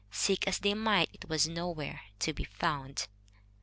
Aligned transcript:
Seek 0.09 0.47
as 0.47 0.57
they 0.57 0.73
might, 0.73 1.11
it 1.13 1.29
was 1.29 1.47
nowhere 1.47 2.01
to 2.21 2.33
be 2.33 2.43
found. 2.43 3.07